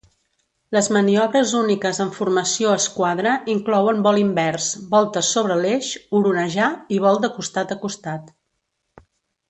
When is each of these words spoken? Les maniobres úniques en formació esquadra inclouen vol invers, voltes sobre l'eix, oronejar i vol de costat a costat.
Les 0.75 0.87
maniobres 0.95 1.51
úniques 1.59 1.99
en 2.05 2.13
formació 2.15 2.71
esquadra 2.77 3.35
inclouen 3.57 4.01
vol 4.09 4.17
invers, 4.23 4.71
voltes 4.97 5.31
sobre 5.37 5.61
l'eix, 5.63 5.91
oronejar 6.23 6.75
i 6.97 7.01
vol 7.07 7.25
de 7.27 7.33
costat 7.39 7.77
a 7.79 7.83
costat. 7.87 8.35